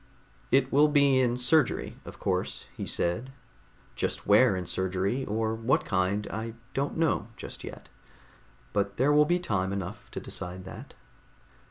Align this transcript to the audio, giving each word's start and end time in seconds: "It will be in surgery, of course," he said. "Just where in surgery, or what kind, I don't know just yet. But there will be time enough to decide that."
"It 0.49 0.71
will 0.73 0.87
be 0.87 1.19
in 1.19 1.37
surgery, 1.37 1.97
of 2.05 2.17
course," 2.17 2.65
he 2.75 2.87
said. 2.87 3.31
"Just 3.95 4.25
where 4.25 4.55
in 4.55 4.65
surgery, 4.65 5.25
or 5.27 5.53
what 5.53 5.85
kind, 5.85 6.25
I 6.31 6.55
don't 6.73 6.97
know 6.97 7.27
just 7.37 7.63
yet. 7.63 7.87
But 8.73 8.97
there 8.97 9.13
will 9.13 9.25
be 9.25 9.37
time 9.37 9.71
enough 9.71 10.09
to 10.09 10.19
decide 10.19 10.65
that." 10.65 10.95